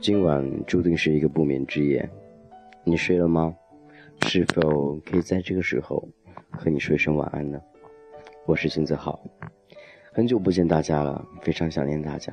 [0.00, 2.08] 今晚注定是一个不眠之夜，
[2.84, 3.54] 你睡了吗？
[4.22, 6.08] 是否可以在这个时候
[6.50, 7.60] 和你说一声晚安呢？
[8.46, 9.20] 我是金泽浩，
[10.12, 12.32] 很久不见大家了，非常想念大家。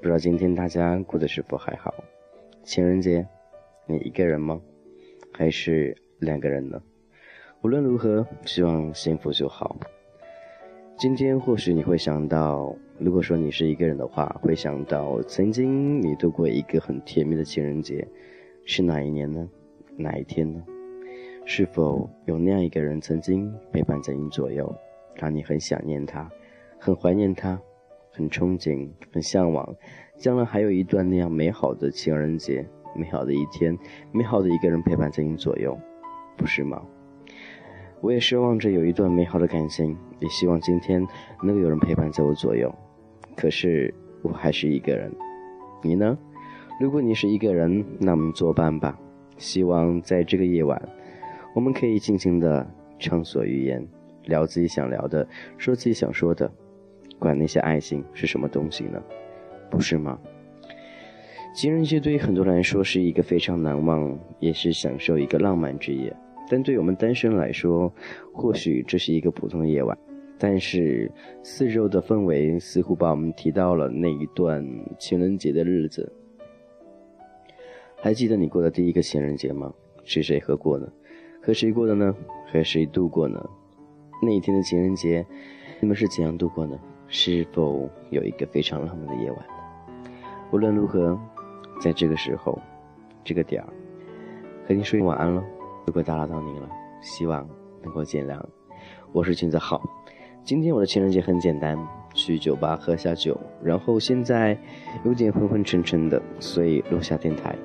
[0.00, 1.92] 不知道今天大家过得是否还好？
[2.64, 3.26] 情人节，
[3.86, 4.60] 你一个人吗？
[5.32, 6.82] 还是两个人呢？
[7.62, 9.76] 无论如何，希望幸福就好。
[10.98, 18.08] 今天或许你会想到，如果说你是一个人的话，会想到曾经你度过一个很甜蜜的情人节，
[18.64, 19.46] 是哪一年呢？
[19.98, 20.64] 哪一天呢？
[21.44, 24.74] 是否有那样一个人曾经陪伴在你左右，
[25.16, 26.30] 让你很想念他，
[26.78, 27.60] 很怀念他，
[28.10, 29.76] 很憧憬，很向往，
[30.16, 33.78] 将来还有一段那样美好的情人节，美好的一天，
[34.12, 35.78] 美好的一个人陪伴在你左右，
[36.38, 36.82] 不是吗？
[38.00, 41.06] 我也奢望着有一段美好的感情，也希望今天
[41.42, 42.72] 能有人陪伴在我左右。
[43.34, 45.10] 可是我还是一个人，
[45.82, 46.16] 你呢？
[46.78, 48.98] 如果你是一个人，那我们作伴吧。
[49.38, 50.80] 希望在这个夜晚，
[51.54, 52.66] 我们可以尽情的
[52.98, 53.86] 畅所欲言，
[54.24, 55.26] 聊自己想聊的，
[55.56, 56.50] 说自己想说的，
[57.18, 59.02] 管那些爱情是什么东西呢？
[59.70, 60.18] 不是吗？
[61.54, 66.14] 情人节对于很多人来说是一个非常难忘，也是享受一个浪漫之夜。
[66.48, 67.92] 但对我们单身来说，
[68.32, 69.96] 或许这是一个普通的夜晚，
[70.38, 71.10] 但是
[71.42, 74.64] 四周的氛围似乎把我们提到了那一段
[74.98, 76.12] 情人节的日子。
[77.96, 79.72] 还记得你过的第一个情人节吗？
[80.04, 80.86] 是谁和过呢？
[81.42, 82.14] 和谁过的呢？
[82.52, 83.44] 和谁度过呢？
[84.22, 85.26] 那一天的情人节，
[85.80, 86.78] 你们是怎样度过呢？
[87.08, 89.38] 是否有一个非常浪漫的夜晚？
[90.52, 91.18] 无论如何，
[91.80, 92.60] 在这个时候，
[93.24, 93.68] 这个点儿，
[94.68, 95.42] 和你说晚安了。
[95.86, 96.68] 如果打扰到您了，
[97.00, 97.48] 希望
[97.80, 98.36] 能够见谅。
[99.12, 99.80] 我是君子浩，
[100.42, 101.78] 今天我的情人节很简单，
[102.12, 104.58] 去酒吧喝下酒，然后现在
[105.04, 107.56] 有点昏昏沉沉的，所以录下电台，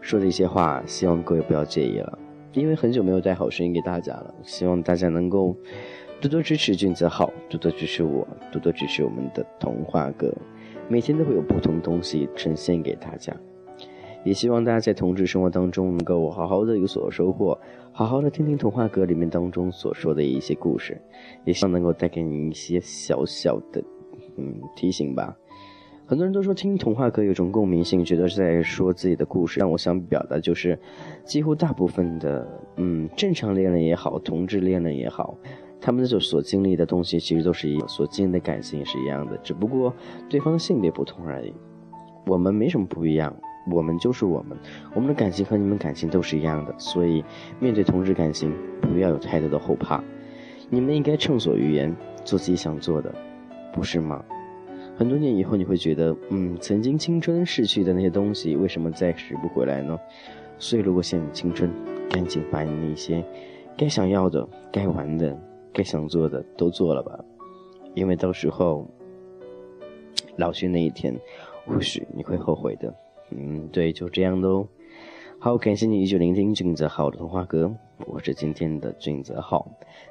[0.00, 2.16] 说的一些话，希望各位不要介意了。
[2.52, 5.56] 因为很久没有带好声音给大家了，希望大家能够
[6.20, 10.32] 多多支持君子浩，多多支持我，多多支持我们的童话哥，
[10.88, 13.34] 每天都会有不同东西呈现给大家。
[14.24, 17.58] 也希望大家在同志生活当中能够好好的有所收获，
[17.92, 21.00] 好好的听听童话歌里面当中所说的一些故事，
[21.44, 23.82] 也希望能够带给你一些小小的，
[24.36, 25.36] 嗯提醒吧。
[26.06, 29.60] 很多人都说听童话歌有种共鸣性，觉得是在说自己的故事。
[29.60, 30.76] 但我想表达就是，
[31.24, 32.46] 几乎大部分的，
[32.78, 35.36] 嗯，正常恋人也好，同志恋人也好，
[35.80, 39.94] 他们所所经历的东西其实都是一样，所经历的感情也是一样的，只不过
[40.28, 41.54] 对方性别不同而已。
[42.26, 43.32] 我们没什么不一样。
[43.70, 44.56] 我们就是我们，
[44.94, 47.24] 我们的感情和你们感情都是一样的，所以
[47.58, 50.02] 面对同志感情，不要有太多的后怕。
[50.68, 51.94] 你们应该畅所欲言，
[52.24, 53.14] 做自己想做的，
[53.72, 54.24] 不是吗？
[54.96, 59.98] 很多年以后，你会觉得，嗯，曾经青春逝去的那些东西，为什么再拾不回来呢？
[60.58, 61.70] 所以，如果现在青春，
[62.08, 63.24] 赶紧把你那些
[63.76, 65.36] 该想要的、该玩的、
[65.72, 67.18] 该想做的都做了吧，
[67.94, 68.86] 因为到时候
[70.36, 71.18] 老去那一天，
[71.66, 72.94] 或许你会后悔的。
[73.30, 74.66] 嗯，对，就这样喽。
[75.38, 77.74] 好，感谢你依旧聆听俊泽浩的童话歌，
[78.06, 79.66] 我是今天的俊泽浩。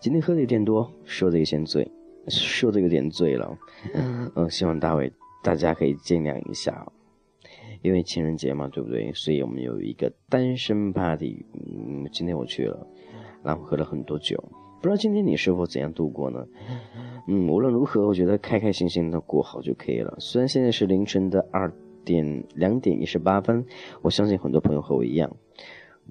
[0.00, 1.90] 今天喝的有点多，说的有点醉，
[2.28, 3.56] 说的有点醉了。
[3.94, 5.10] 嗯，希望大伟
[5.42, 6.86] 大家可以见谅一下，
[7.82, 9.12] 因为情人节嘛，对不对？
[9.14, 11.46] 所以我们有一个单身 party。
[11.54, 12.86] 嗯，今天我去了，
[13.42, 14.36] 然后喝了很多酒。
[14.82, 16.46] 不知道今天你是否怎样度过呢？
[17.28, 20.14] 嗯，无论如何，我觉得开开心心的过好就可以了。
[20.18, 21.72] 虽然现在是凌晨的二。
[22.04, 23.64] 点两点一十八分，
[24.02, 25.36] 我相信很多朋友和我一样，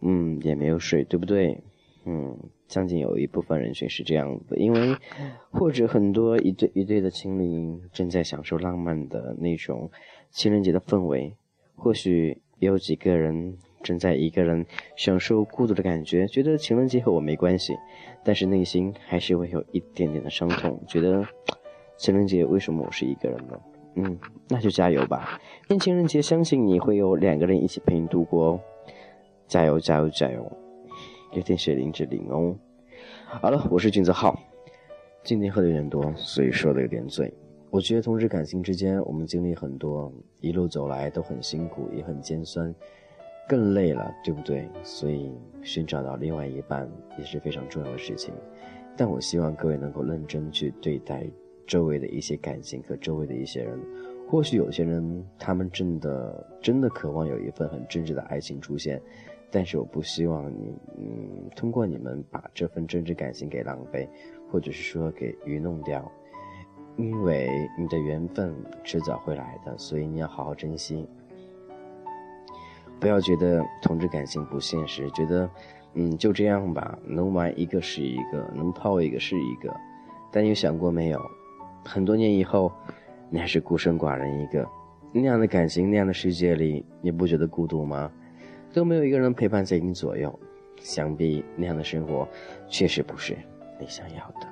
[0.00, 1.62] 嗯，也没有睡，对不对？
[2.04, 4.96] 嗯，将近有一部分人群是这样的，因为
[5.50, 9.90] 或者很多一对一对的情侣正在享受浪漫的那种
[10.30, 11.34] 情人节的氛围，
[11.76, 14.64] 或许也有几个人正在一个人
[14.96, 17.74] 享受孤独的感觉，觉得情人节和我没关系，
[18.24, 21.26] 但是内心还是会有一点点的伤痛，觉得
[21.98, 23.60] 情人节为什么我是一个人呢？
[24.00, 24.16] 嗯，
[24.48, 25.40] 那就加油吧！
[25.66, 28.60] 天情人节，相信你会有两个人一起陪你度过哦。
[29.48, 30.52] 加油，加油，加油！
[31.32, 32.54] 有点血淋之淋哦。
[33.24, 34.38] 好了，我是君子浩，
[35.24, 37.32] 今天喝的有点多，所以说的有点醉。
[37.70, 42.72] 我觉得同志感情之间，我们经历很多，一路走来都很辛苦，也很尖酸，
[43.48, 44.68] 更累了，对不对？
[44.84, 48.32] 所以寻找到另外一半也是非常重要的事情。
[48.96, 51.26] 但我希望各位能够认真去对待。
[51.68, 53.78] 周围的一些感情和周围的一些人，
[54.26, 59.00] 或许有些人他们真的真的渴望有一份很真挚的爱情出现，
[59.50, 64.08] 但是我不希望你，嗯，通过你们把这份真挚感情给浪费，
[64.50, 66.10] 或者是说给愚弄掉，
[66.96, 67.48] 因为
[67.78, 71.06] 你的缘分迟早会来的，所以你要好好珍惜。
[72.98, 75.48] 不要觉得同志感情不现实，觉得，
[75.94, 79.72] 嗯，就这样吧，能玩一个是一个，能泡一个是一个。
[80.32, 81.20] 但有想过没有，
[81.84, 82.72] 很多年以后，
[83.30, 84.66] 你还是孤身寡人一个，
[85.12, 88.10] 那样的感情，那样的世界里，你不觉得孤独吗？
[88.72, 90.38] 都没有一个人陪伴在你左右，
[90.80, 92.28] 想必那样的生活，
[92.68, 93.36] 确实不是
[93.80, 94.46] 你想要的。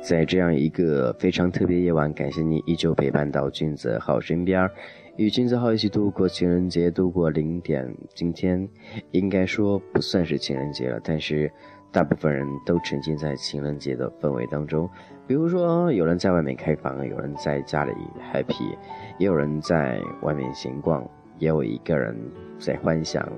[0.00, 4.70] 在这样一个非常特别夜晚，感谢你依旧陪伴到君子好身边，
[5.18, 7.92] 与君子浩一起度过情人节，度过零点。
[8.14, 8.68] 今天
[9.10, 11.50] 应该说不算是情人节了，但是
[11.90, 14.88] 大部分人都沉浸在情人节的氛围当中。
[15.26, 17.92] 比如说，有人在外面开房，有人在家里
[18.32, 18.76] happy，
[19.18, 21.04] 也有人在外面闲逛，
[21.40, 22.16] 也有一个人
[22.60, 23.28] 在幻想，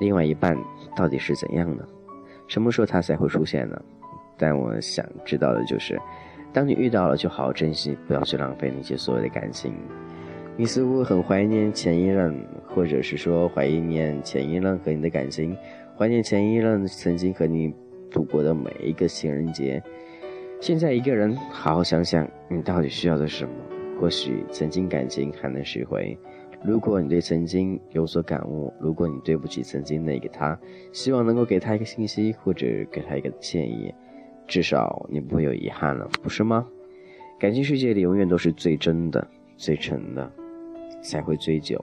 [0.00, 0.56] 另外一半
[0.96, 1.86] 到底是怎样的？
[2.48, 3.78] 什么时候他才会出现呢？
[4.38, 6.00] 但我想知道的就是，
[6.54, 9.74] 当你遇到了，就好好珍惜，不要去浪费那些所谓的感情。
[10.56, 15.56] 你似乎很怀念前一任，或者是说怀念前一任和你的感情，
[15.96, 17.72] 怀念前一任曾经和你
[18.10, 19.82] 度过的每一个情人节。
[20.60, 23.54] 现在一个人好好想想，你到底需要的是什么？
[23.98, 26.16] 或许曾经感情还能拾回。
[26.62, 30.56] 如果你对曾经有所感悟，如果你对不起曾经那个他，
[30.92, 33.92] 希望能够给他一个信息，或者给他一个建议。
[34.46, 36.66] 至少你不会有遗憾了，不是吗？
[37.40, 39.26] 感情世界里永远都是最真的、
[39.56, 40.30] 最诚的，
[41.02, 41.78] 才会追究。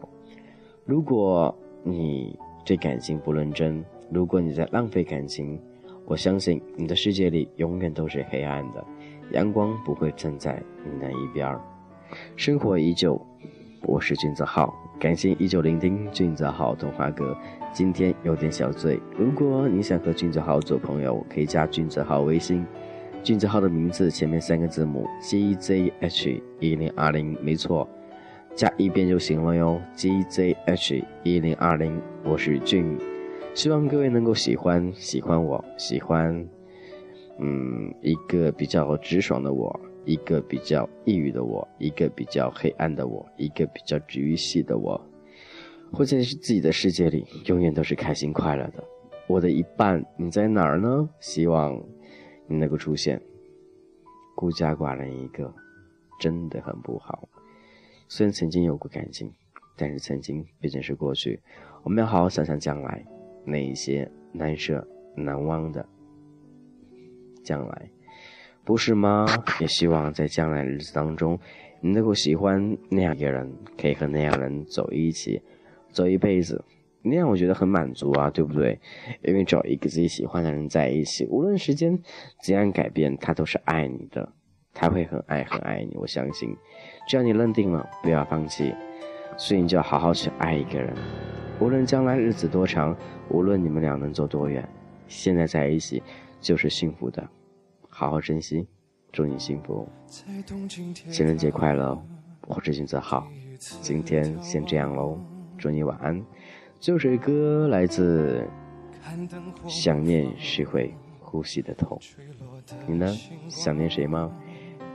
[0.86, 2.36] 如果你
[2.66, 5.60] 对感情不认真，如果你在浪费感情，
[6.06, 8.84] 我相信你的世界里永远都是黑暗的，
[9.32, 11.62] 阳光不会站在你那一边儿。
[12.36, 13.22] 生活依旧，
[13.84, 17.38] 我是君子浩，感谢依旧聆听君子浩童话歌。
[17.72, 19.00] 今天有点小醉。
[19.16, 22.66] 如果你想和君子浩做朋友，可以加君子浩微信。
[23.22, 27.88] 俊子浩的名字前面三个字母 G Z H 一零二零，没错，
[28.60, 29.82] 加一遍就行了哟。
[29.96, 32.98] G Z H 一零二零，我是俊，
[33.54, 36.46] 希望各位能够喜欢喜欢我，喜欢，
[37.40, 39.74] 嗯，一个比较直爽的我，
[40.04, 45.00] 一个比较抑郁的我，一个比较黑暗的我，一个比较治愈系的我。
[45.94, 48.84] 或在自己的世界里，永远都是开心快乐的。
[49.28, 51.08] 我的一半，你在哪儿呢？
[51.22, 51.82] 希望
[52.46, 53.22] 你能够出现。
[54.36, 55.50] 孤家寡人一个，
[56.20, 57.30] 真的很不好。
[58.10, 59.32] 虽然曾经有过感情，
[59.78, 61.40] 但是曾经毕竟是过去。
[61.84, 63.06] 我们要好好想想将来
[63.46, 64.86] 那一些难舍
[65.16, 65.88] 难忘的
[67.44, 67.90] 将来，
[68.66, 69.26] 不是吗？
[69.62, 71.40] 也希望在将来的日子当中，
[71.82, 75.42] 你能够喜欢那样一个人，可以和那样人走一起。
[75.92, 76.64] 走一辈子，
[77.02, 78.80] 那样我觉得很满足啊，对不对？
[79.24, 81.98] 因为找一个自己喜欢的人在一起，无论时间
[82.44, 84.32] 怎样改变，他都是爱你的，
[84.74, 85.96] 他会很爱很爱你。
[85.96, 86.56] 我相信，
[87.08, 88.74] 只要你认定了，不要放弃，
[89.38, 90.94] 所以你就要好好去爱一个人。
[91.60, 92.96] 无论将来日子多长，
[93.30, 94.68] 无论你们俩能走多远，
[95.08, 96.02] 现在在一起
[96.40, 97.28] 就是幸福的，
[97.90, 98.68] 好好珍惜，
[99.12, 102.02] 祝你幸福，情人节快乐！
[102.48, 103.28] 我是金泽浩，
[103.82, 105.20] 今天先这样喽。
[105.58, 106.24] 祝你晚安。
[106.80, 108.48] 这首歌来自
[109.70, 112.00] 《想念是会呼吸的痛》，
[112.88, 113.14] 你呢？
[113.50, 114.32] 想念谁吗？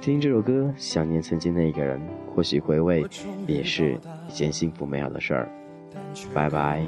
[0.04, 1.98] 听这首歌，想念曾经那个人，
[2.36, 3.06] 或许回味
[3.46, 5.48] 也是一件幸福美好的事儿。
[6.34, 6.82] 拜拜。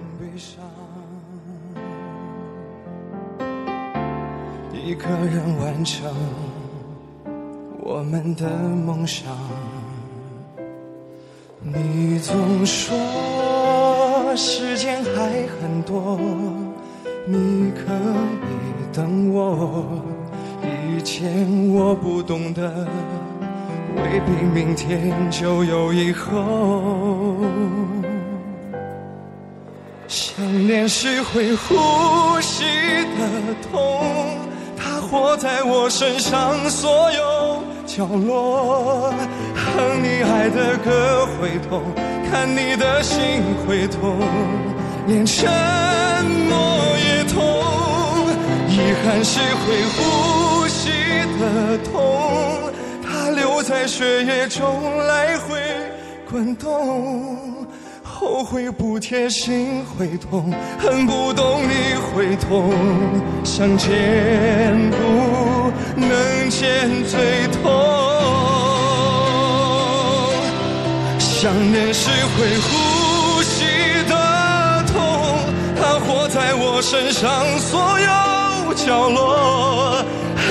[4.75, 6.15] 一个人完成
[7.81, 9.35] 我们的梦想，
[11.63, 12.95] 你总说。
[14.37, 16.21] 时间还很多，
[17.27, 20.03] 你可以等我。
[21.07, 22.85] 前我不懂得，
[23.95, 27.37] 未必明天就有以后。
[30.09, 34.03] 想念是会呼吸的痛，
[34.77, 39.15] 它活在我身上所有角落。
[39.55, 41.83] 哼你爱的歌会痛。
[42.29, 44.19] 看你的心会痛，
[45.07, 45.49] 连沉
[46.49, 46.59] 默
[46.99, 47.41] 也痛。
[48.69, 50.56] 遗憾是会呼吸
[51.47, 52.73] 的痛，
[53.03, 55.57] 它留在血液中来回
[56.29, 57.67] 滚动。
[58.03, 62.75] 后悔不贴心会痛，恨不懂你会痛。
[63.45, 67.63] 想见不能见最痛。
[71.19, 73.65] 想念是会呼吸
[74.09, 74.97] 的痛，
[75.81, 76.65] 它活在我。
[76.83, 80.05] 身上所有角落。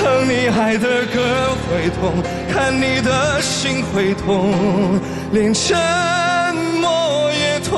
[0.06, 1.18] 哼你爱的歌
[1.66, 5.00] 会痛，看你的心会痛，
[5.32, 5.76] 连沉
[6.80, 7.76] 默也痛。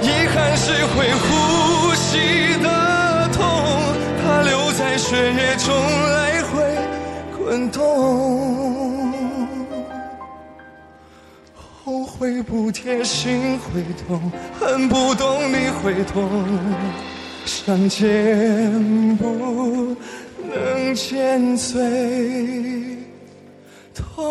[0.00, 3.44] 遗憾是会呼吸的痛，
[4.22, 5.76] 它留在血液中
[6.12, 6.54] 来回
[7.36, 9.12] 滚动。
[11.84, 16.48] 后悔不贴心会痛，恨不懂你会痛，
[17.44, 19.94] 相见不
[20.48, 21.80] 能见最
[23.94, 24.22] 痛。